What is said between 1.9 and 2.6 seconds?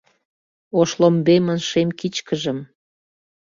кичкыжым